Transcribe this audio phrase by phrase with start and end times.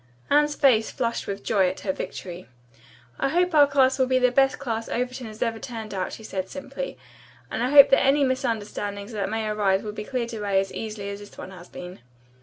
[0.31, 2.47] Anne's face flushed with joy at her victory.
[3.19, 6.49] "I hope 19 will be the best class Overton has ever turned out," she said
[6.49, 6.97] simply,
[7.51, 11.09] "and I hope that any misunderstandings that may arise will be cleared away as easily
[11.11, 11.99] as this one has been."